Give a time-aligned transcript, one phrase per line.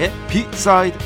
[0.00, 0.98] 배순탁의 비사이드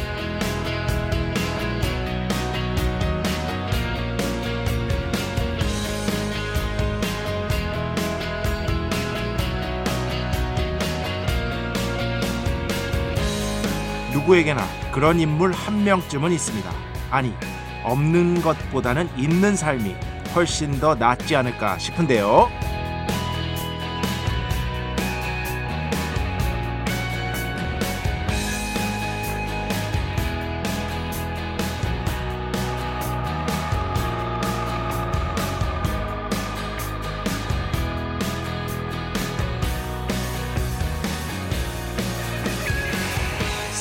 [14.13, 14.63] 누구에게나
[14.93, 16.71] 그런 인물 한 명쯤은 있습니다.
[17.11, 17.35] 아니,
[17.83, 19.97] 없는 것보다는 있는 삶이
[20.35, 22.49] 훨씬 더 낫지 않을까 싶은데요.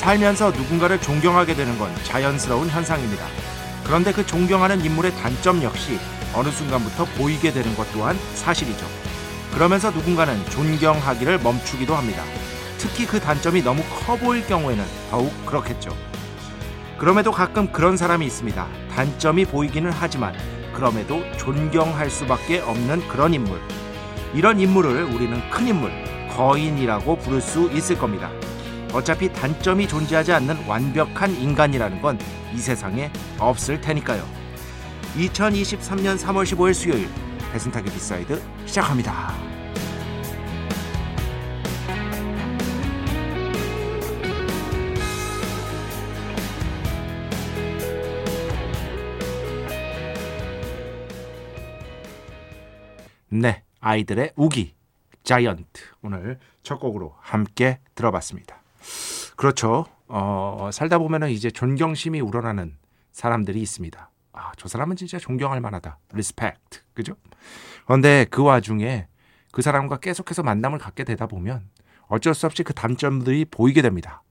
[0.04, 3.24] 살면서 누군가를 존경하게 되는 건 자연스러운 현상입니다.
[3.84, 5.98] 그런데 그 존경하는 인물의 단점 역시
[6.34, 8.84] 어느 순간부터 보이게 되는 것 또한 사실이죠.
[9.54, 12.22] 그러면서 누군가는 존경하기를 멈추기도 합니다.
[12.76, 15.96] 특히 그 단점이 너무 커 보일 경우에는 더욱 그렇겠죠.
[16.98, 18.66] 그럼에도 가끔 그런 사람이 있습니다.
[18.94, 20.34] 단점이 보이기는 하지만
[20.74, 23.58] 그럼에도 존경할 수밖에 없는 그런 인물.
[24.34, 25.90] 이런 인물을 우리는 큰 인물,
[26.36, 28.30] 거인이라고 부를 수 있을 겁니다.
[28.94, 32.18] 어차피 단점이 존재하지 않는 완벽한 인간이라는 건
[32.54, 34.24] 이 세상에 없을 테니까요.
[35.16, 37.08] 2023년 3월 15일 수요일
[37.52, 39.34] 배순탁의 B side 시작합니다.
[53.28, 54.74] 네, 아이들의 우기
[55.24, 58.63] Giant 오늘 첫 곡으로 함께 들어봤습니다.
[59.36, 59.86] 그렇죠.
[60.08, 62.76] 어, 살다 보면은 이제 존경심이 우러나는
[63.12, 64.10] 사람들이 있습니다.
[64.32, 65.98] 아, 저 사람은 진짜 존경할 만하다.
[66.12, 66.80] respect.
[66.92, 67.14] 그죠?
[67.86, 69.06] 그런데 그 와중에
[69.52, 71.68] 그 사람과 계속해서 만남을 갖게 되다 보면
[72.08, 74.22] 어쩔 수 없이 그 단점들이 보이게 됩니다.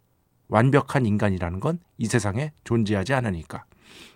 [0.50, 3.64] 완벽한 인간이라는 건 이 세상에 존재하지 않으니까.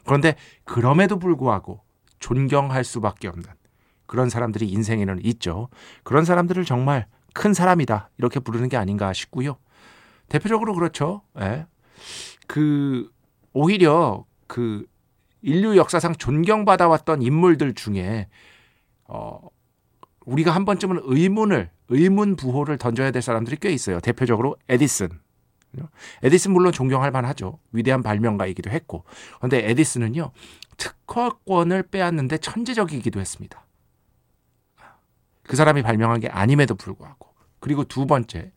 [0.06, 1.82] 그런데 그럼에도 불구하고
[2.20, 3.46] 존경할 수밖에 없는
[4.06, 5.70] 그런 사람들이 인생에는 있죠.
[6.04, 8.10] 그런 사람들을 정말 큰 사람이다.
[8.18, 9.58] 이렇게 부르는 게 아닌가 싶고요.
[10.30, 11.22] 대표적으로 그렇죠.
[11.40, 11.66] 예.
[12.48, 13.12] 그
[13.54, 14.86] 오히려 그
[15.42, 18.28] 인류 역사상 존경받아왔던 인물들 중에
[19.06, 19.40] 어
[20.26, 24.00] 우리가 한 번쯤은 의문을 의문 부호를 던져야 될 사람들이 꽤 있어요.
[24.00, 25.10] 대표적으로 에디슨.
[26.24, 27.60] 에디슨 물론 존경할 만하죠.
[27.72, 29.06] 위대한 발명가이기도 했고.
[29.38, 30.32] 그런데 에디슨은요.
[30.78, 33.66] 특허권을 빼앗는데 천재적이기도 했습니다.
[35.44, 37.30] 그 사람이 발명한 게 아님에도 불구하고.
[37.60, 38.52] 그리고 두 번째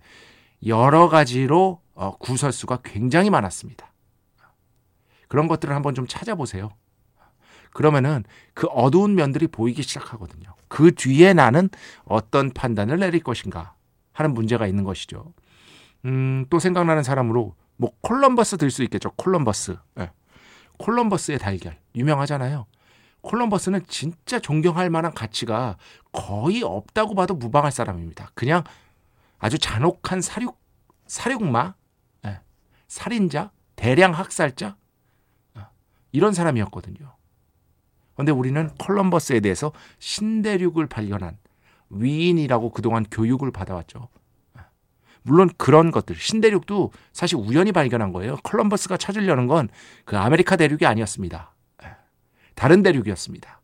[0.67, 3.93] 여러 가지로 어, 구설수가 굉장히 많았습니다.
[5.29, 6.71] 그런 것들을 한번 좀 찾아보세요.
[7.73, 10.55] 그러면은 그 어두운 면들이 보이기 시작하거든요.
[10.69, 11.69] 그 뒤에 나는
[12.05, 13.75] 어떤 판단을 내릴 것인가
[14.13, 15.33] 하는 문제가 있는 것이죠.
[16.05, 19.13] 음, 또 생각나는 사람으로 뭐 콜럼버스 들 수 있겠죠.
[19.13, 19.77] 콜럼버스.
[19.95, 20.11] 네.
[20.79, 22.67] 콜럼버스의 달걀 유명하잖아요.
[23.21, 25.77] 콜럼버스는 진짜 존경할 만한 가치가
[26.11, 28.31] 거의 없다고 봐도 무방할 사람입니다.
[28.35, 28.65] 그냥
[29.41, 30.61] 아주 잔혹한 사륙
[31.07, 31.75] 사륙마,
[32.23, 32.41] 네.
[32.87, 34.77] 살인자, 대량 학살자
[35.57, 35.67] 어,
[36.13, 37.17] 이런 사람이었거든요.
[38.15, 41.39] 그런데 우리는 콜럼버스에 대해서 신대륙을 발견한
[41.89, 44.09] 위인이라고 그동안 교육을 받아왔죠.
[44.59, 44.63] 예.
[45.23, 48.37] 물론 그런 것들 신대륙도 사실 우연히 발견한 거예요.
[48.45, 49.69] 콜럼버스가 찾으려는 건
[50.05, 51.55] 그 아메리카 대륙이 아니었습니다.
[52.55, 53.60] 다른 대륙이었습니다.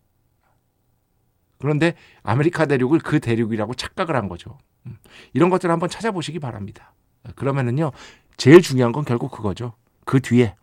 [1.59, 4.59] 그런데 아메리카 대륙을 그 대륙이라고 착각을 한 거죠.
[4.87, 4.97] 음.
[5.33, 6.95] 이런 것들을 한번 찾아보시기 바랍니다.
[7.35, 7.93] 그러면은요,
[8.37, 9.75] 제일 중요한 건 결국 그거죠.
[10.05, 10.55] 그 뒤에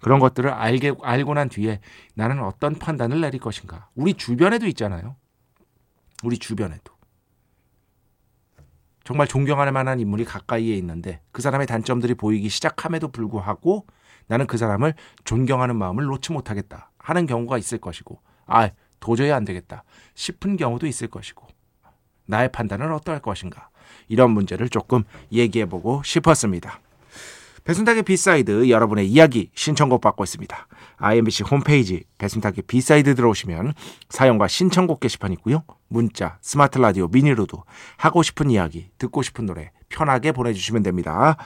[0.00, 1.80] 그런 것들을 알게 알고 난 뒤에
[2.14, 3.88] 나는 어떤 판단을 내릴 것인가.
[3.94, 5.16] 우리 주변에도 있잖아요.
[6.22, 6.94] 우리 주변에도
[9.04, 13.86] 정말 존경할 만한 인물이 가까이에 있는데 그 사람의 단점들이 보이기 시작함에도 불구하고
[14.26, 14.94] 나는 그 사람을
[15.24, 18.70] 존경하는 마음을 놓지 못하겠다 하는 경우가 있을 것이고 아
[19.04, 19.84] 도저히 안 되겠다
[20.14, 21.46] 싶은 경우도 있을 것이고
[22.24, 23.68] 나의 판단은 어떠할 것인가
[24.08, 26.80] 이런 문제를 조금 얘기해 보고 싶었습니다.
[27.64, 30.66] 배순탁의 B side 여러분의 이야기 신청곡 받고 있습니다.
[30.96, 33.74] IMBC 홈페이지 배순탁의 B side 들어오시면
[34.08, 35.64] 사연과 신청곡 게시판 있고요.
[35.88, 37.62] 문자, 스마트 라디오, 미니로도
[37.96, 41.36] 하고 싶은 이야기, 듣고 싶은 노래 편하게 보내주시면 됩니다.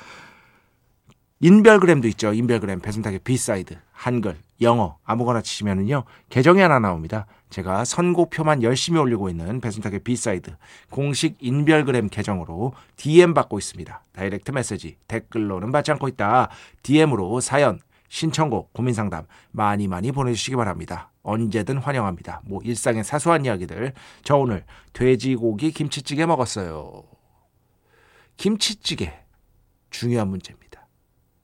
[1.40, 2.32] 인별그램도 있죠.
[2.32, 7.26] 인별그램 배순탁의 B side 한글, 영어 아무거나 치시면은요 계정이 하나 나옵니다.
[7.50, 10.54] 제가 선곡표만 열심히 올리고 있는 배순탁의 B side
[10.90, 14.04] 공식 인별그램 계정으로 DM 받고 있습니다.
[14.12, 16.50] direct message 댓글로는 받지 않고 있다.
[16.82, 21.10] DM으로 사연 신청곡 고민상담 많이 많이 보내주시기 바랍니다.
[21.22, 22.42] 언제든 환영합니다.
[22.44, 23.92] 뭐 일상의 사소한 이야기들
[24.22, 27.04] 저 오늘 돼지고기 김치찌개 먹었어요.
[28.36, 29.12] 김치찌개
[29.90, 30.86] 중요한 문제입니다.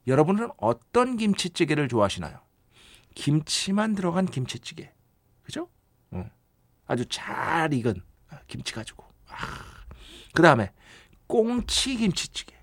[0.06, 2.38] 여러분은 어떤 김치찌개를 좋아하시나요?
[3.14, 4.90] 김치만 들어간 김치찌개.
[5.42, 5.68] 그죠?
[6.84, 6.92] 응.
[6.92, 8.00] 아주 잘 익은
[8.46, 9.04] 김치 가지고.
[9.28, 9.84] 아.
[10.34, 10.72] 그 다음에
[11.26, 12.54] 꽁치 김치찌개.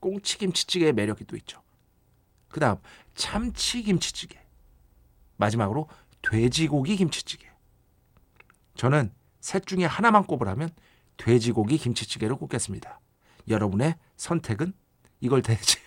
[0.00, 1.62] 꽁치 김치찌개의 매력이 또 있죠.
[2.48, 2.76] 그 다음
[3.14, 4.38] 참치 김치찌개.
[5.36, 5.88] 마지막으로
[6.22, 7.48] 돼지고기 김치찌개.
[8.76, 10.70] 저는 셋 중에 하나만 꼽으라면
[11.16, 13.00] 돼지고기 김치찌개를 꼽겠습니다.
[13.48, 14.72] 여러분의 선택은
[15.20, 15.80] 이걸 대체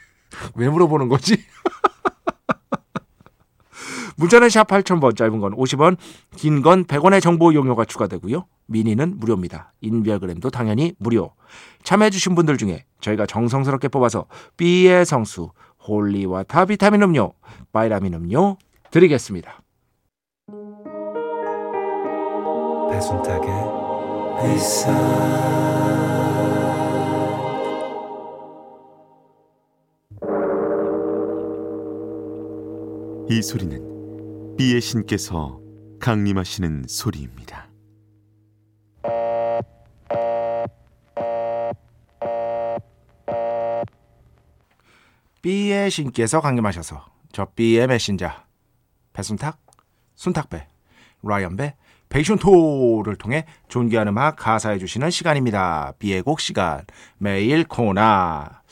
[0.54, 1.36] 왜 물어보는 거지?
[4.16, 5.96] 문자는 샵 8000번 짧은 건 50원
[6.36, 8.46] 긴 건 100원의 정보 이용료가 추가되고요.
[8.66, 9.72] 미니는 무료입니다.
[9.80, 11.32] 인별그램도 당연히 무료.
[11.82, 14.26] 참여해 주신 분들 중에 저희가 정성스럽게 뽑아서
[14.56, 15.50] B의 성수
[15.86, 17.32] holy water 비타민 음료
[17.72, 18.56] 바이라민 음료
[18.90, 19.60] 드리겠습니다.
[22.90, 23.48] 배순탁의
[24.42, 24.90] 회사
[33.28, 33.93] 이 소리는
[34.56, 35.60] 비의 신께서
[35.98, 37.66] 강림하시는 소리입니다.
[45.42, 48.30] B의 신께서 강림하셔서 저 B의 메신저
[49.12, 49.58] 배순탁,
[50.14, 50.68] 순탁배,
[51.24, 51.74] 라이언배,
[52.08, 55.94] 베이션토를 통해 존귀한 음악 가사해 주시는 시간입니다.
[55.98, 56.84] B의 곡 시간
[57.18, 58.62] 매일 코나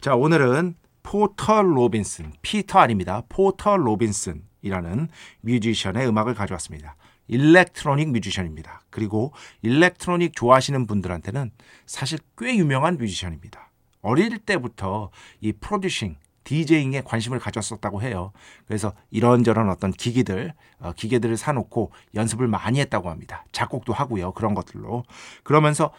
[0.00, 0.74] 자 오늘은
[1.04, 3.22] 포터 로빈슨, 피터 아닙니다.
[3.28, 5.08] 포터 로빈슨 이라는
[5.40, 6.96] 뮤지션의 음악을 가져왔습니다.
[7.28, 8.82] 일렉트로닉 뮤지션입니다.
[8.90, 9.32] 그리고
[9.62, 11.50] 일렉트로닉 좋아하시는 분들한테는
[11.86, 13.70] 사실 꽤 유명한 뮤지션입니다.
[14.02, 15.10] 어릴 때부터
[15.40, 18.32] 이 프로듀싱, 디제잉에 관심을 가졌었다고 해요.
[18.68, 23.44] 그래서 이런저런 어떤 기기들, 어, 기계들을 사놓고 연습을 많이 했다고 합니다.
[23.50, 24.30] 작곡도 하고요.
[24.32, 25.02] 그런 것들로.
[25.42, 25.92] 그러면서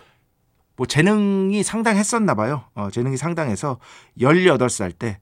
[0.78, 2.64] 뭐 재능이 상당했었나 봐요.
[2.76, 3.80] 어, 재능이 상당해서
[4.20, 5.20] 18살 때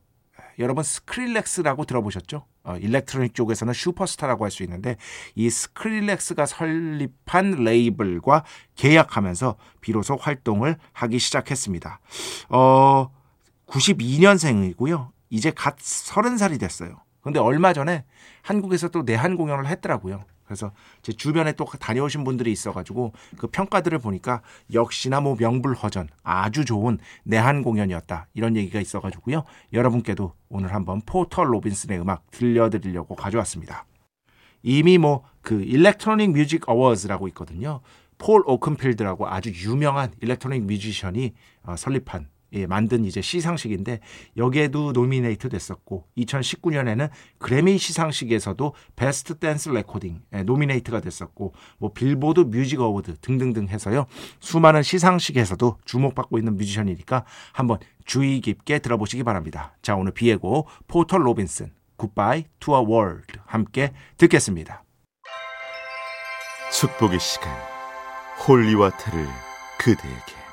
[0.60, 2.46] 여러분 스크릴렉스라고 들어보셨죠?
[2.64, 4.96] 어, 일렉트로닉 쪽에서는 슈퍼스타라고 할 수 있는데
[5.36, 8.44] 이 스크릴렉스가 설립한 레이블과
[8.76, 12.00] 계약하면서 비로소 활동을 하기 시작했습니다.
[12.50, 13.10] 어,
[13.68, 15.10] 92년생이고요.
[15.30, 17.02] 이제 갓 30살이 됐어요.
[17.22, 18.06] 근데 얼마 전에
[18.44, 20.24] 한국에서 또 내한 공연을 했더라고요.
[20.46, 20.72] 그래서
[21.02, 24.42] 제 주변에 또 다녀오신 분들이 있어가지고 그 평가들을 보니까
[24.74, 29.44] 역시나 뭐 명불허전 아주 좋은 내한 공연이었다 이런 얘기가 있어가지고요
[29.74, 33.86] 여러분께도 오늘 한번 포터 로빈슨의 음악 들려드리려고 가져왔습니다.
[34.64, 37.80] 이미 뭐 그 Electronic Music Awards라고 있거든요.
[38.18, 41.34] 폴 오큰필드라고 아주 유명한 일렉트로닉 뮤지션이
[41.64, 44.00] 어, 설립한 예, 만든 이제 시상식인데
[44.38, 52.80] 여기에도 노미네이트 됐었고 2019년에는 그래미 시상식에서도 Best Dance Recording 예, 노미네이트가 됐었고 뭐 Billboard Music
[52.80, 54.06] Award 등등등 해서요
[54.40, 59.76] 수많은 시상식에서도 주목받고 있는 뮤지션이니까 한번 주의 깊게 들어보시기 바랍니다.
[59.82, 64.84] 자 오늘 B의 곡 포터 로빈슨 Goodbye To a World 함께 듣겠습니다.
[66.72, 67.52] 축복의 시간
[68.48, 69.26] Holy Water를
[69.80, 70.45] 그대에게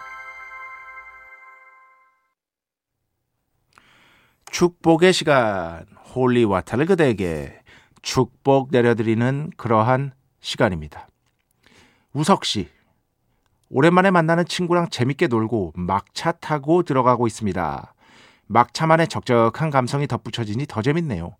[4.52, 7.58] 축복의 시간 Holy Water를 그대에게
[8.02, 11.08] 축복 내려드리는 그러한 시간입니다.
[12.12, 12.68] 우석 씨
[13.70, 17.94] 오랜만에 만나는 친구랑 재밌게 놀고 막차 타고 들어가고 있습니다.
[18.46, 21.34] 막차만의 적적한 감성이 덧붙여지니 더 재밌네요.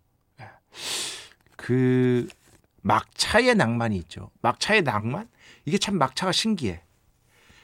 [1.55, 2.27] 그
[2.81, 4.31] 막차의 낭만이 있죠.
[4.41, 5.29] 막차의 낭만?
[5.65, 6.81] 이게 참 막차가 신기해.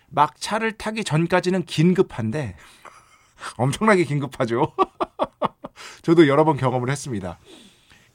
[0.10, 2.56] 막차를 타기 전까지는 긴급한데
[3.58, 4.72] 엄청나게 긴급하죠.
[6.10, 7.38] 저도 여러 번 경험을 했습니다.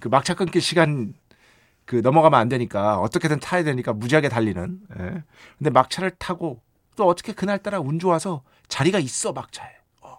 [0.01, 1.15] 그 막차 끊길 시간
[1.85, 4.81] 그 넘어가면 안 되니까 어떻게든 타야 되니까 무지하게 달리는.
[4.99, 5.23] 예.
[5.59, 6.61] 근데 막차를 타고
[6.97, 9.71] 또 어떻게 그날따라 운 좋아서 자리가 있어 막차에.
[10.01, 10.19] 어.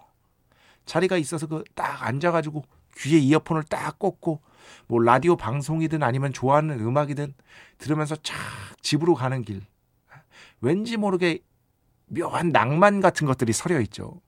[0.86, 2.64] 자리가 있어서 그 딱 앉아가지고
[2.96, 4.40] 귀에 이어폰을 딱 꽂고
[4.86, 7.34] 뭐 라디오 방송이든 아니면 좋아하는 음악이든
[7.76, 8.38] 들으면서 착
[8.80, 9.60] 집으로 가는 길.
[10.62, 11.40] 왠지 모르게
[12.06, 14.22] 묘한 낭만 같은 것들이 서려 있죠.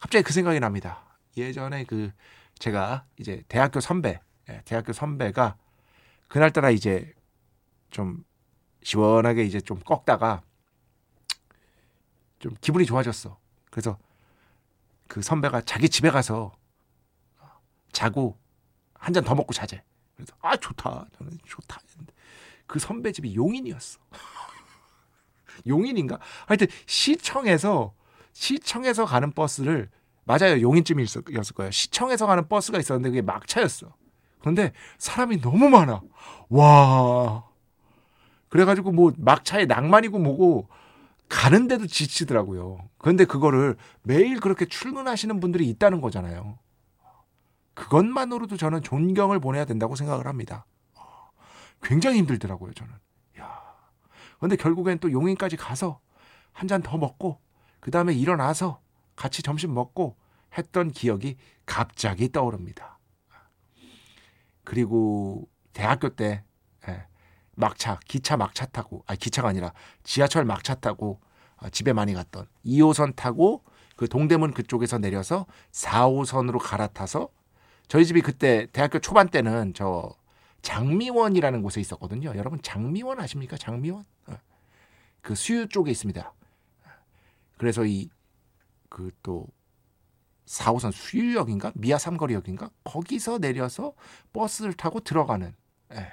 [0.00, 1.11] 갑자기 그 생각이 납니다.
[1.36, 2.12] 예전에 그
[2.58, 5.56] 제가 이제 대학교 선배, 예, 대학교 선배가
[6.28, 7.12] 그날따라 이제
[7.90, 8.24] 좀
[8.82, 10.42] 시원하게 이제 좀 꺾다가
[12.38, 13.38] 좀 기분이 좋아졌어.
[13.70, 13.98] 그래서
[15.08, 16.52] 그 선배가 자기 집에 가서
[17.92, 18.38] 자고
[18.94, 19.82] 한 잔 더 먹고 자재.
[20.16, 21.06] 그래서 아 좋다.
[21.18, 21.80] 저는 좋다.
[22.66, 23.98] 그 선배 집이 용인이었어.
[25.66, 26.18] 용인인가?
[26.46, 27.94] 하여튼 시청에서
[28.32, 29.90] 시청에서 가는 버스를
[30.24, 30.60] 맞아요.
[30.60, 31.22] 용인쯤이었을
[31.54, 31.70] 거예요.
[31.70, 33.88] 시청에서 가는 버스가 있었는데 그게 막차였어.
[34.40, 36.00] 그런데 사람이 너무 많아.
[36.48, 37.44] 와.
[38.48, 40.68] 그래가지고 뭐 막차에 낭만이고 뭐고
[41.28, 42.78] 가는데도 지치더라고요.
[42.98, 46.58] 그런데 그거를 매일 그렇게 출근하시는 분들이 있다는 거잖아요.
[47.74, 50.66] 그것만으로도 저는 존경을 보내야 된다고 생각을 합니다.
[51.82, 52.92] 굉장히 힘들더라고요, 저는.
[53.40, 53.62] 야.
[54.38, 55.98] 근데 결국엔 또 용인까지 가서
[56.52, 57.40] 한 잔 더 먹고
[57.80, 58.81] 그 다음에 일어나서
[59.16, 60.16] 같이 점심 먹고
[60.56, 62.98] 했던 기억이 갑자기 떠오릅니다.
[64.64, 66.44] 그리고 대학교 때
[66.88, 67.06] 예,
[67.54, 71.20] 막차, 기차 막차 타고, 아 기차가 아니라 지하철 막차 타고
[71.56, 73.64] 어, 집에 많이 갔던 2호선 타고
[73.96, 77.28] 그 동대문 그쪽에서 내려서 4호선으로 갈아타서
[77.88, 80.14] 저희 집이 그때 대학교 초반 때는 저
[80.62, 82.32] 장미원이라는 곳에 있었거든요.
[82.36, 83.56] 여러분 장미원 아십니까?
[83.56, 84.04] 장미원?
[84.26, 84.34] 어.
[85.20, 86.32] 그 수유 쪽에 있습니다.
[87.58, 88.08] 그래서 이
[88.92, 89.46] 그 또
[90.46, 93.94] 4 호선 수유역인가 미아 삼거리역인가 거기서 내려서
[94.32, 95.54] 버스를 타고 들어가는
[95.94, 96.12] 예.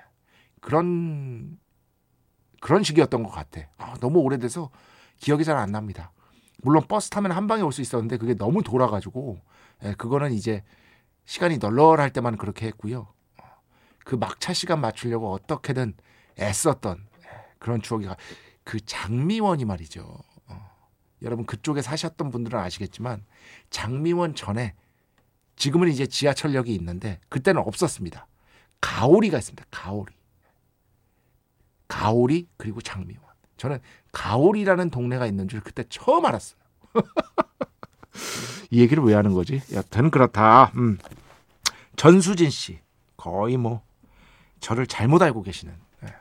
[0.62, 1.59] 그런
[2.62, 3.62] 그런 식이었던 것 같아.
[3.77, 4.69] 아, 너무 오래돼서
[5.17, 6.12] 기억이 잘 안 납니다.
[6.62, 9.39] 물론 버스 타면 한 방에 올 수 있었는데 그게 너무 돌아가지고
[9.83, 10.63] 예, 그거는 이제
[11.25, 13.13] 시간이 널널할 때만 그렇게 했고요.
[14.05, 15.93] 그 막차 시간 맞추려고 어떻게든
[16.39, 17.27] 애썼던 예,
[17.59, 18.07] 그런 추억이
[18.63, 20.17] 그 장미원이 말이죠.
[21.21, 21.25] 어.
[21.25, 23.23] 여러분 그쪽에 사셨던 분들은 아시겠지만
[23.69, 24.73] 장미원 전에
[25.55, 28.27] 지금은 이제 지하철역이 있는데 그때는 없었습니다.
[28.81, 29.65] 가오리가 있습니다.
[29.71, 30.13] 가오리.
[31.88, 33.21] 가오리 그리고 장미원.
[33.57, 33.79] 저는
[34.13, 36.59] 가오리라는 동네가 있는 줄 그때 처음 알았어요.
[38.71, 39.61] 이 얘기를 왜 하는 거지?
[39.73, 40.71] 여튼 그렇다.
[40.75, 40.97] 음.
[41.97, 42.79] 전수진 씨
[43.17, 43.83] 거의 뭐
[44.61, 46.15] 저를 잘못 알고 계시는 예.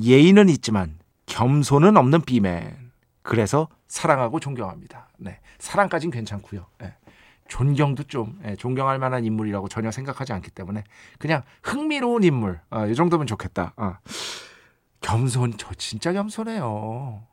[0.00, 2.81] 예의는 있지만 겸손은 없는 비맨.
[3.22, 5.08] 그래서 사랑하고 존경합니다.
[5.18, 6.66] 네, 사랑까진 괜찮고요.
[6.78, 6.94] 네.
[7.48, 10.84] 존경도 좀 예, 존경할 만한 인물이라고 전혀 생각하지 않기 때문에
[11.18, 13.74] 그냥 흥미로운 인물 어, 이 정도면 좋겠다.
[13.76, 13.96] 어.
[15.00, 17.26] 겸손 저 진짜 겸손해요.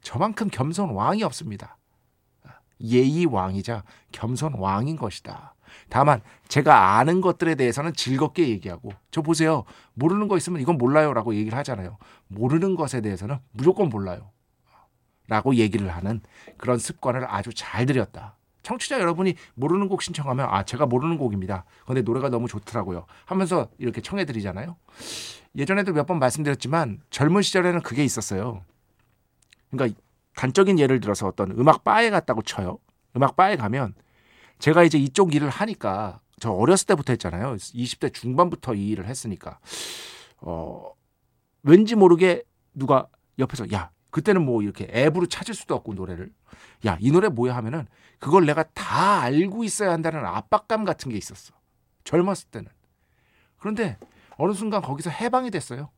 [0.00, 1.76] 저만큼 겸손 왕이 없습니다.
[2.80, 5.54] 예의 왕이자 겸손 왕인 것이다.
[5.88, 9.64] 다만 제가 아는 것들에 대해서는 즐겁게 얘기하고 저 보세요.
[9.94, 11.98] 모르는 거 있으면 이건 몰라요라고 얘기를 하잖아요.
[12.28, 14.30] 모르는 것에 대해서는 무조건 몰라요.
[15.30, 16.20] 라고 얘기를 하는
[16.58, 18.36] 그런 습관을 아주 잘 들였다.
[18.64, 21.64] 청취자 여러분이 모르는 곡 신청하면 아 제가 모르는 곡입니다.
[21.86, 23.06] 근데 노래가 너무 좋더라고요.
[23.26, 24.76] 하면서 이렇게 청해 드리잖아요.
[25.56, 28.64] 예전에도 몇 번 말씀드렸지만 젊은 시절에는 그게 있었어요.
[29.70, 29.98] 그러니까
[30.34, 32.78] 단적인 예를 들어서 어떤 음악 바에 갔다고 쳐요.
[33.16, 33.94] 음악 바에 가면
[34.58, 37.54] 제가 이제 이쪽 일을 하니까 저 어렸을 때부터 했잖아요.
[37.54, 39.60] 20대 중반부터 이 일을 했으니까
[40.38, 40.90] 어
[41.62, 42.42] 왠지 모르게
[42.74, 43.06] 누가
[43.38, 46.32] 옆에서 야 그때는 뭐 이렇게 앱으로 찾을 수도 없고 노래를.
[46.86, 47.86] 야 이 노래 뭐야 하면은
[48.18, 51.54] 그걸 내가 다 알고 있어야 한다는 압박감 같은 게 있었어.
[52.04, 52.68] 젊었을 때는.
[53.58, 53.98] 그런데
[54.36, 55.90] 어느 순간 거기서 해방이 됐어요.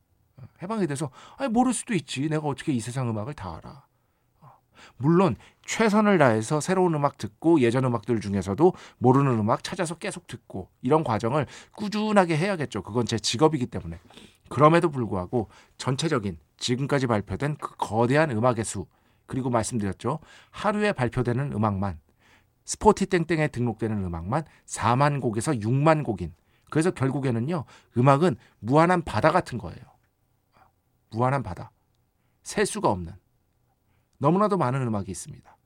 [0.61, 2.27] 해방이 돼서 아니 모를 수도 있지.
[2.29, 3.85] 내가 어떻게 이 세상 음악을 다 알아?
[4.97, 11.03] 물론 최선을 다해서 새로운 음악 듣고 예전 음악들 중에서도 모르는 음악 찾아서 계속 듣고 이런
[11.03, 12.83] 과정을 꾸준하게 해야겠죠.
[12.83, 13.99] 그건 제 직업이기 때문에.
[14.49, 18.85] 그럼에도 불구하고 전체적인 지금까지 발표된 그 거대한 음악의 수
[19.25, 20.19] 그리고 말씀드렸죠.
[20.49, 21.99] 하루에 발표되는 음악만
[22.63, 26.33] 스포티 땡땡에 등록되는 음악만 4만 곡에서 6만 곡인
[26.69, 27.65] 그래서 결국에는요.
[27.97, 29.81] 음악은 무한한 바다 같은 거예요.
[31.11, 31.71] 무한한 바다.
[32.43, 33.13] 셀 수가 없는
[34.17, 35.57] 너무나도 많은 음악이 있습니다.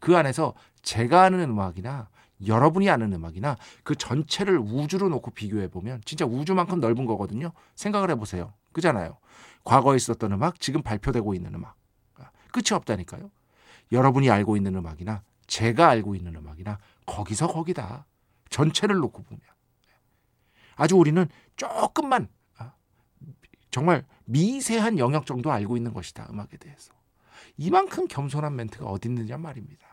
[0.00, 2.08] 그 안에서 제가 아는 음악이나
[2.44, 7.52] 여러분이 아는 음악이나 그 전체를 우주로 놓고 비교해 보면 진짜 우주만큼 넓은 거거든요.
[7.76, 8.52] 생각을 해보세요.
[8.72, 9.18] 그잖아요.
[9.64, 11.76] 과거에 있었던 음악, 지금 발표되고 있는 음악.
[12.52, 13.30] 끝이 없다니까요.
[13.92, 18.06] 여러분이 알고 있는 음악이나 제가 알고 있는 음악이나 거기서 거기다.
[18.50, 19.40] 전체를 놓고 보면.
[20.76, 21.26] 아주 우리는
[21.56, 22.28] 조금만
[22.58, 22.72] 아,
[23.70, 26.26] 정말 미세한 영역 정도 알고 있는 것이다.
[26.30, 26.92] 음악에 대해서.
[27.56, 29.86] 이만큼 겸손한 멘트가 어디 있느냐 말입니다.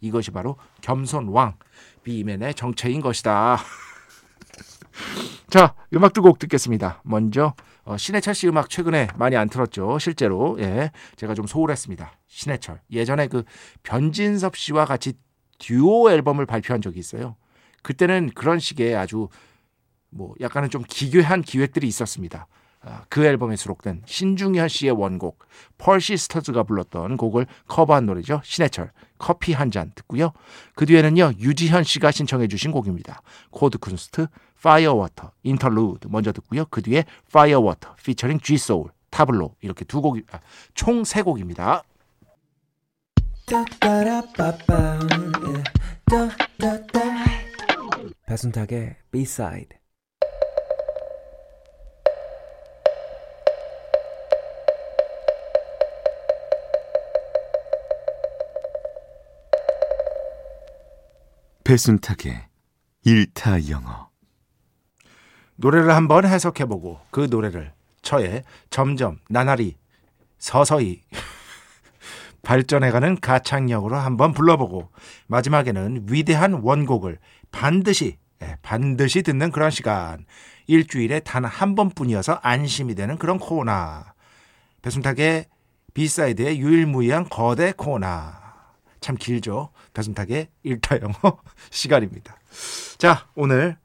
[0.00, 1.56] 이것이 바로 겸손왕
[2.02, 3.58] 비맨의 정체인 것이다.
[5.50, 7.00] 자, 음악 두 곡 듣겠습니다.
[7.04, 9.98] 먼저 어, 신해철 씨 음악 최근에 많이 안 틀었죠.
[9.98, 12.12] 실제로 예, 제가 좀 소홀했습니다.
[12.26, 13.44] 신해철 예전에 그
[13.82, 15.14] 변진섭 씨와 같이
[15.58, 17.36] 듀오 앨범을 발표한 적이 있어요.
[17.82, 19.28] 그때는 그런 식의 아주
[20.10, 22.46] 뭐 약간은 좀 기괴한 기획들이 있었습니다.
[22.82, 25.38] 아, 그 앨범에 수록된 신중현 씨의 원곡
[25.76, 28.40] 펄 시스터즈가 불렀던 곡을 커버한 노래죠.
[28.42, 30.32] 신해철 커피 한 잔 듣고요.
[30.74, 33.20] 그 뒤에는요 유지현 씨가 신청해 주신 곡입니다.
[33.50, 34.28] 코드 쿤스트
[34.62, 36.64] Fire Water Interlude 먼저 듣고요.
[36.70, 40.40] 그 뒤에 Fire Water featuring G소울 타블로 이렇게 두 곡이 아,
[40.74, 41.82] 총 세 곡입니다.
[48.26, 49.79] 배순탁의 B-side
[61.70, 62.48] 배순탁의
[63.04, 64.08] 일타 영어.
[65.54, 67.72] 노래를 한번 해석해보고 그 노래를
[68.02, 69.76] 저의 점점 나날이
[70.36, 71.02] 서서히
[72.42, 74.90] 발전해가는 가창력으로 한번 불러보고
[75.28, 77.18] 마지막에는 위대한 원곡을
[77.52, 80.26] 반드시 예, 반드시 듣는 그런 시간.
[80.66, 84.02] 일주일에 단 한 번뿐이어서 안심이 되는 그런 코너.
[84.82, 85.46] 배순탁의
[85.94, 88.08] B-side의 유일무이한 거대 코너.
[89.00, 91.38] 참 길죠 배순탁의 일타 영어
[91.70, 92.36] 시간입니다
[92.98, 93.78] 자 오늘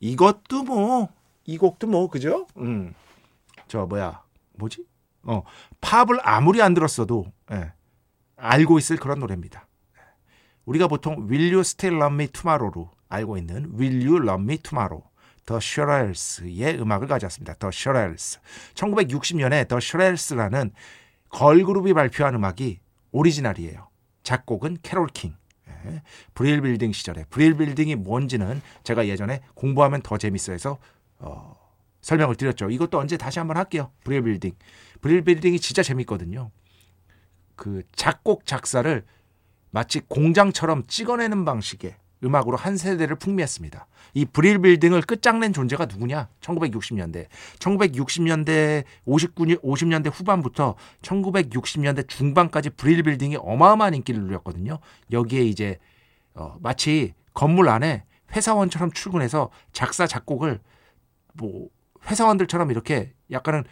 [0.00, 1.08] 이것도 뭐,
[1.44, 2.46] 이 곡도 뭐, 그죠?
[2.56, 2.94] 음.
[3.66, 4.22] 저, 뭐야,
[4.54, 4.84] 뭐지?
[5.24, 5.42] 어,
[5.80, 7.72] 팝을 아무리 안 들었어도, 예,
[8.36, 9.66] 알고 있을 그런 노래입니다.
[10.64, 15.02] 우리가 보통 Will You Still Love Me Tomorrow로 알고 있는 Will You Love Me Tomorrow.
[15.46, 17.54] 더 셔렐스의 음악을 가졌습니다.
[17.54, 18.38] 더 셔렐스.
[18.74, 20.72] 1960년에 더 셔렐스라는
[21.30, 22.80] 걸그룹이 발표한 음악이
[23.12, 23.87] 오리지널이에요.
[24.28, 25.34] 작곡은 캐롤 킹.
[25.86, 26.02] 예,
[26.34, 30.76] 브릴 빌딩 시절에 브릴 빌딩이 뭔지는 제가 예전에 공부하면 더 재밌어 해서
[31.18, 31.56] 어,
[32.02, 32.68] 설명을 드렸죠.
[32.68, 33.90] 이것도 언제 다시 한번 할게요.
[34.04, 34.52] 브릴 빌딩.
[35.00, 36.50] 브릴 빌딩이 진짜 재밌거든요.
[37.56, 39.02] 그 작곡 작사를
[39.70, 43.86] 마치 공장처럼 찍어내는 방식의 음악으로 한 세대를 풍미했습니다.
[44.14, 46.28] 이 브릴 빌딩을 끝장낸 존재가 누구냐?
[46.40, 47.26] 1960년대.
[47.58, 54.78] 1960년대 59, 50년대 후반부터 1960년대 중반까지 브릴 빌딩이 어마어마한 인기를 누렸거든요.
[55.12, 55.78] 여기에 이제
[56.34, 58.04] 어, 마치 건물 안에
[58.34, 60.60] 회사원처럼 출근해서 작사 작곡을
[61.34, 61.68] 뭐
[62.06, 63.64] 회사원들처럼 이렇게 약간은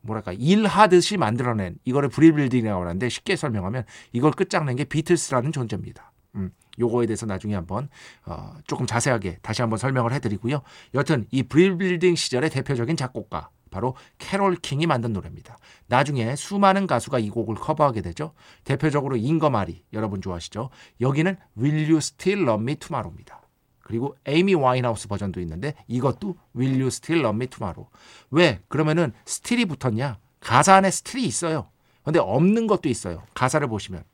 [0.00, 6.12] 뭐랄까 일하듯이 만들어낸 이거를 브릴 빌딩이라고 하는데 쉽게 설명하면 이걸 끝장낸 게 비틀스라는 존재입니다.
[6.34, 6.50] 음.
[6.78, 7.88] 요거에 대해서 나중에 한번
[8.24, 10.62] 어, 조금 자세하게 다시 한번 설명을 해드리고요.
[10.94, 15.58] 여튼 이 브릴빌딩 시절의 대표적인 작곡가 바로 캐롤 킹이 만든 노래입니다.
[15.88, 18.32] 나중에 수많은 가수가 이 곡을 커버하게 되죠.
[18.64, 20.70] 대표적으로 잉거마리 여러분 좋아하시죠?
[21.00, 23.42] 여기는 Will You Still Love Me Tomorrow입니다.
[23.82, 27.90] 그리고 에이미 와인하우스 버전도 있는데 이것도 Will You Still Love Me Tomorrow.
[28.30, 28.60] 왜?
[28.68, 30.18] 그러면은 still이 붙었냐?
[30.40, 31.70] 가사 안에 still이 있어요.
[32.04, 33.22] 근데 없는 것도 있어요.
[33.34, 34.04] 가사를 보시면.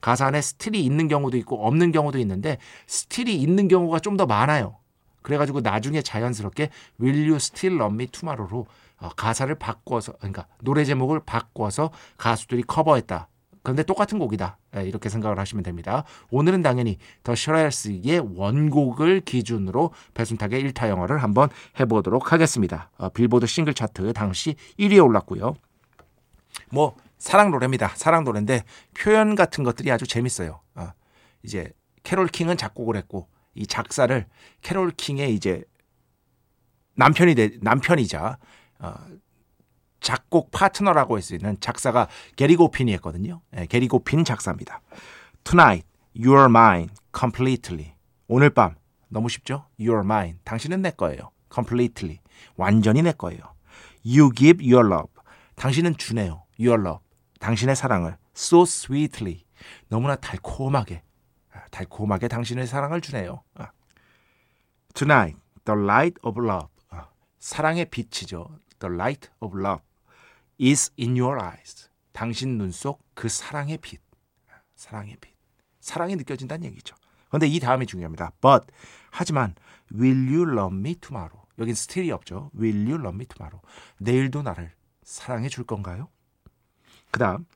[0.00, 4.76] 가사 안에 still이 있는 경우도 있고 없는 경우도 있는데 still이 있는 경우가 좀 더 많아요.
[5.22, 8.66] 그래가지고 나중에 자연스럽게 Will You Still Love Me Tomorrow로
[9.00, 13.28] 어, 가사를 바꿔서 그러니까 노래 제목을 바꿔서 가수들이 커버했다.
[13.62, 14.56] 그런데 똑같은 곡이다.
[14.76, 16.04] 예, 이렇게 생각을 하시면 됩니다.
[16.30, 22.90] 오늘은 당연히 더 셔렐스의 원곡을 기준으로 배순탁의 1타 영어를 한번 해보도록 하겠습니다.
[22.96, 25.54] 어, 빌보드 싱글 차트 당시 1위에 올랐고요.
[26.70, 27.92] 뭐 사랑 노래입니다.
[27.96, 28.62] 사랑 노래인데
[28.96, 30.60] 표현 같은 것들이 아주 재밌어요.
[30.74, 30.92] 어,
[31.42, 31.72] 이제
[32.04, 34.26] 캐롤 킹은 작곡을 했고 이 작사를
[34.62, 35.62] 캐롤 킹의 이제
[36.94, 38.38] 남편이 되, 남편이자
[38.80, 38.94] 어,
[40.00, 43.40] 작곡 파트너라고 할 수 있는 작사가 게리 고핀이 했거든요.
[43.50, 44.80] 네, 게리 고핀 작사입니다.
[45.44, 47.94] Tonight, you're mine completely.
[48.28, 48.76] 오늘 밤
[49.08, 49.66] 너무 쉽죠?
[49.78, 50.38] You're mine.
[50.44, 51.30] 당신은 내 거예요.
[51.52, 52.20] Completely.
[52.56, 53.40] 완전히 내 거예요.
[54.04, 55.10] You give your love.
[55.56, 56.44] 당신은 주네요.
[56.60, 57.00] Your love.
[57.38, 59.44] 당신의 사랑을 so sweetly
[59.88, 61.02] 너무나 달콤하게
[61.70, 63.42] 달콤하게 당신의 사랑을 주네요.
[64.94, 66.68] Tonight, the light of love
[67.38, 68.58] 사랑의 빛이죠.
[68.78, 69.82] The light of love
[70.60, 71.88] is in your eyes.
[72.12, 74.00] 당신 눈 속 그 사랑의 빛,
[74.74, 75.34] 사랑의 빛,
[75.80, 76.96] 사랑이 느껴진다는 얘기죠.
[77.28, 78.32] 그런데 이 다음이 중요합니다.
[78.40, 78.66] But
[79.10, 79.54] 하지만
[79.92, 81.44] will you love me tomorrow?
[81.58, 82.50] 여긴 스틸이 없죠.
[82.58, 83.60] Will you love me tomorrow?
[83.98, 84.72] 내일도 나를
[85.02, 86.08] 사랑해 줄 건가요?
[87.10, 87.46] 그 다음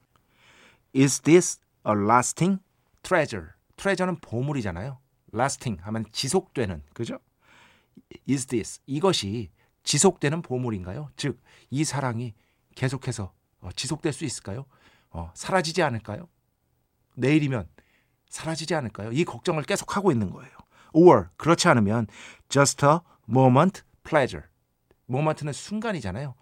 [0.94, 2.60] Is this a lasting
[3.02, 3.48] treasure?
[3.76, 4.98] treasure는 보물이잖아요.
[5.34, 7.18] lasting 하면 지속되는 그죠?
[8.28, 9.50] Is this 이것이
[9.84, 11.10] 지속되는 보물인가요?
[11.16, 12.34] 즉 이 사랑이
[12.74, 14.66] 계속해서 어, 지속될 수 있을까요?
[15.10, 16.28] 어, 사라지지 않을까요?
[17.14, 17.66] 내일이면
[18.28, 19.10] 사라지지 않을까요?
[19.12, 20.52] 이 걱정을 계속 하고 있는 거예요.
[20.92, 22.06] Or 그렇지 않으면
[22.50, 24.46] just a moment pleasure
[25.08, 26.34] moment는 순간이잖아요.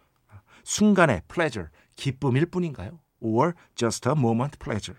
[0.65, 3.01] 순간의 pleasure, 기쁨일 뿐인가요?
[3.21, 4.99] or just a moment pleasure.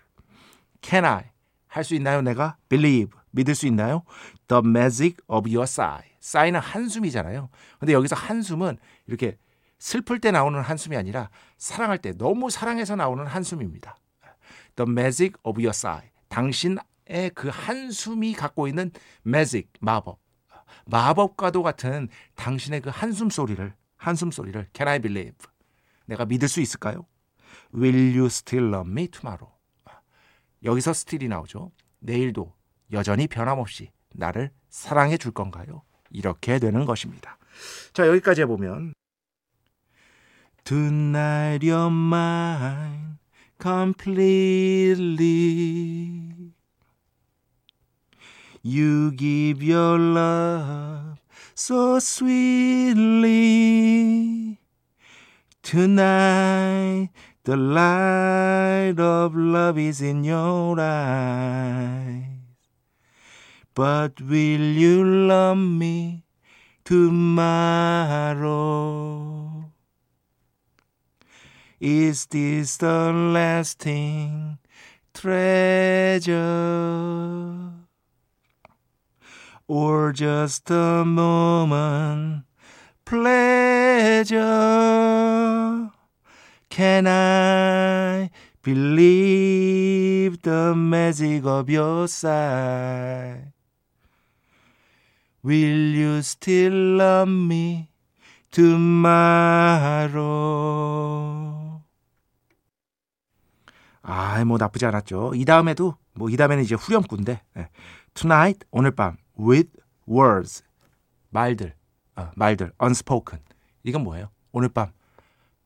[0.81, 1.31] Can I
[1.67, 2.21] 할 수 있나요?
[2.21, 4.03] 내가 believe 믿을 수 있나요?
[4.47, 6.05] The magic of your sigh.
[6.21, 7.49] sigh는 한숨이잖아요.
[7.79, 9.37] 근데 여기서 한숨은 이렇게
[9.79, 13.97] 슬플 때 나오는 한숨이 아니라 사랑할 때 너무 사랑해서 나오는 한숨입니다.
[14.75, 16.07] The magic of your sigh.
[16.29, 18.91] 당신의 그 한숨이 갖고 있는
[19.25, 20.19] magic 마법.
[20.85, 25.37] 마법과도 같은 당신의 그 한숨 소리를 한숨 소리를 Can I believe?
[26.05, 27.05] 내가 믿을 수 있을까요?
[27.73, 29.53] Will you still love me tomorrow?
[30.63, 31.71] 여기서 still이 나오죠.
[31.99, 32.55] 내일도
[32.91, 35.83] 여전히 변함없이 나를 사랑해 줄 건가요?
[36.09, 37.37] 이렇게 되는 것입니다.
[37.93, 38.93] 자, 여기까지 해보면
[40.63, 43.17] Tonight you're mine
[43.61, 45.11] completely
[48.63, 51.10] You give your love
[51.61, 52.97] so sweetly
[55.61, 57.09] Tonight
[57.43, 62.23] the light of love is in your eyes
[63.75, 66.25] But will you love me
[66.83, 68.41] tomorrow?
[71.79, 74.57] Is this the lasting
[75.13, 76.41] treasure?
[79.71, 82.43] Or just a moment
[83.05, 84.35] pleasure?
[86.69, 88.29] Can I
[88.61, 93.53] believe the magic of your sight?
[95.41, 97.87] Will you still love me
[98.51, 99.31] tomorrow?
[104.03, 105.31] 아, 뭐 나쁘지 않았죠.
[105.35, 107.69] 이 다음에도 뭐 이 다음에는 이제 후렴구인데 네.
[108.13, 109.71] Tonight 오늘 밤 with
[110.07, 110.63] words
[111.29, 111.73] 말들
[112.15, 113.41] 어, 말들 unspoken
[113.83, 114.29] 이건 뭐예요?
[114.51, 114.91] 오늘 밤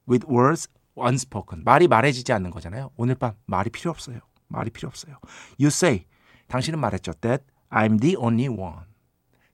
[0.07, 2.91] with words unspoken 말이 말해지지 않는 거잖아요.
[2.95, 4.19] 오늘 밤 말이 필요 없어요.
[4.47, 5.17] 말이 필요 없어요.
[5.59, 6.05] You say
[6.47, 7.13] 당신은 말했죠.
[7.21, 8.85] That I'm the only one.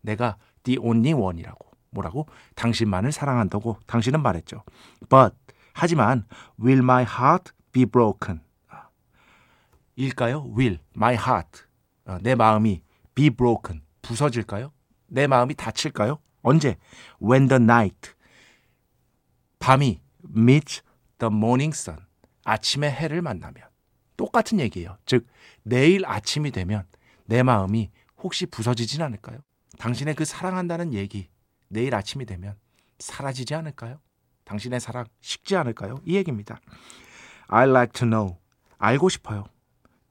[0.02, 1.72] 내가 the only one이라고.
[1.92, 2.28] 뭐라고?
[2.56, 4.64] 당신만을 사랑한다고 당신은 말했죠.
[5.10, 5.36] But
[5.74, 6.26] 하지만
[6.60, 8.42] will my heart be broken?
[9.96, 10.46] 일까요?
[10.58, 11.64] will my heart
[12.06, 12.82] 어, 내 마음이
[13.14, 13.82] be broken
[14.12, 14.74] 부서질까요?
[15.08, 16.20] 내 마음이 다칠까요?
[16.42, 16.78] 언제?
[17.22, 18.12] When the night
[19.60, 20.02] 밤이
[20.36, 20.84] meets
[21.20, 21.98] the morning sun
[22.44, 23.64] 아침의 해를 만나면
[24.18, 24.98] 똑같은 얘기예요.
[25.06, 25.26] 즉
[25.64, 26.86] 내일 아침이 되면
[27.26, 29.40] 내 마음이 혹시 부서지진 않을까요?
[29.78, 31.30] 당신의 그 사랑한다는 얘기
[31.70, 32.56] 내일 아침이 되면
[33.00, 34.00] 사라지지 않을까요?
[34.44, 36.02] 당신의 사랑 식지 않을까요?
[36.06, 36.60] 이 얘기입니다.
[37.48, 38.38] I like to know
[38.78, 39.46] 알고 싶어요.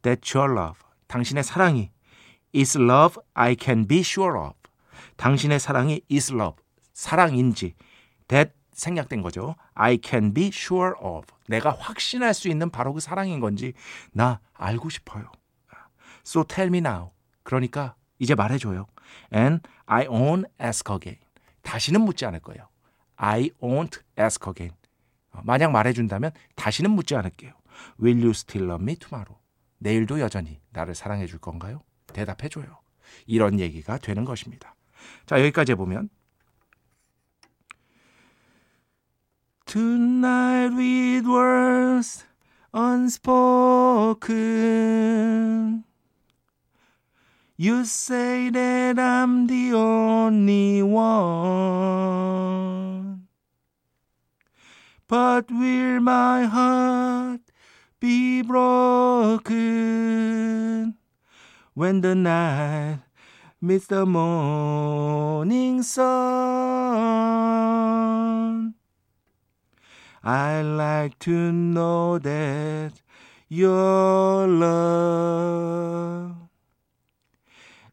[0.02, 1.90] That your love 당신의 사랑이
[2.54, 4.54] is love I can be sure of
[5.16, 6.56] 당신의 사랑이 is love
[6.92, 7.74] 사랑인지
[8.28, 9.56] that 생략된 거죠.
[9.74, 11.26] I can be sure of.
[11.48, 13.74] 내가 확신할 수 있는 바로 그 사랑인 건지
[14.12, 15.30] 나 알고 싶어요.
[16.24, 17.10] So tell me now.
[17.42, 18.86] 그러니까 이제 말해줘요.
[19.34, 21.20] And I won't ask again.
[21.62, 22.68] 다시는 묻지 않을 거예요.
[23.16, 24.76] I won't ask again.
[25.42, 27.52] 만약 말해준다면 다시는 묻지 않을게요.
[28.02, 29.38] Will you still love me tomorrow?
[29.78, 31.82] 내일도 여전히 나를 사랑해 줄 건가요?
[32.12, 32.78] 대답해줘요.
[33.26, 34.74] 이런 얘기가 되는 것입니다.
[35.26, 36.08] 자, 여기까지 해보면
[39.66, 42.24] Tonight with words
[42.72, 44.24] unspoken
[47.56, 52.00] You say that I'm the only one
[55.06, 57.42] But will my heart
[58.00, 59.60] be broken
[61.80, 63.00] When the night
[63.58, 66.04] meets the morning sun
[70.22, 73.00] I like to know that
[73.48, 76.36] your love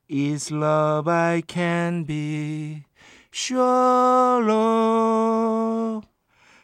[0.09, 2.83] is love I can be
[3.31, 6.05] sure of.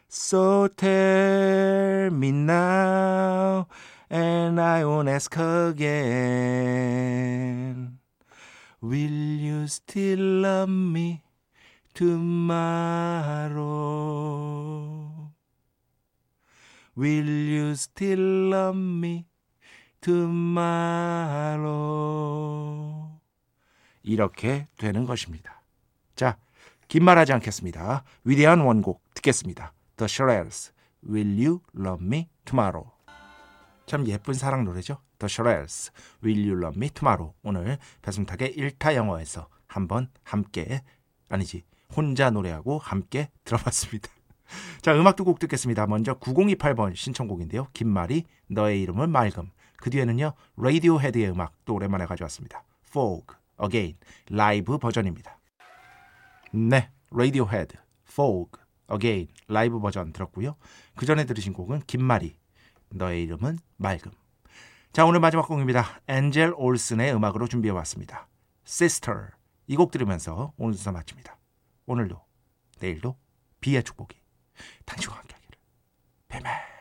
[0.10, 3.70] So tell me now,
[4.14, 5.90] and I won't ask again.
[8.80, 11.24] Will you still love me
[11.96, 12.52] tomorrow?
[16.96, 19.26] Will you still love me
[20.00, 20.54] tomorrow?
[24.04, 25.64] 이렇게 되는 것입니다.
[26.16, 26.38] 자,
[26.88, 28.04] 긴 말하지 않겠습니다.
[28.26, 29.74] 위대한 원곡 듣겠습니다.
[29.98, 30.72] The Shirelles,
[31.04, 32.93] Will You Love Me Tomorrow?
[33.86, 34.98] 참 예쁜 사랑 노래죠.
[35.20, 35.92] The Shirelles,
[36.24, 37.34] Will You Love Me Tomorrow?
[37.44, 40.82] 오늘 배순탁의 1타 영어에서 한번 함께
[41.30, 41.64] 아니지
[41.96, 44.10] 혼자 노래하고 함께 들어봤습니다.
[44.82, 45.88] 자, 음악 두 곡 듣겠습니다.
[45.88, 47.68] 먼저 9028번 신청곡인데요.
[47.74, 49.52] 김말이 너의 이름은 맑음.
[49.78, 50.34] 그 뒤에는요.
[50.58, 52.64] 라디오 헤드의 음악 또 오랜만에 가져왔습니다.
[52.88, 53.98] Fog Again
[54.30, 55.40] 라이브 버전입니다.
[56.52, 57.76] 네, 라디오 헤드
[58.08, 58.52] Fog
[58.92, 60.56] Again 라이브 버전 들었고요.
[60.96, 62.36] 그 전에 들으신 곡은 김말이
[62.94, 64.12] 너의 이름은 맑음.
[64.92, 66.02] 자, 오늘 마지막 곡입니다.
[66.08, 68.28] 엔젤 올슨의 음악으로 준비해 왔습니다.
[68.66, 69.30] Sister
[69.68, 71.38] 이 곡 들으면서 오늘 수사 마칩니다.
[71.86, 72.22] 오늘도
[72.80, 73.18] 내일도
[73.60, 74.16] B의 축복이
[74.86, 75.58] 당신과 함께 하기를.
[76.28, 76.73] 뱀뱀